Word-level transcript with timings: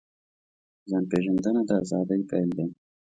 ځان 0.89 1.03
پېژندنه 1.09 1.61
د 1.67 1.71
ازادۍ 1.83 2.21
پیل 2.29 2.49
دی. 2.57 2.65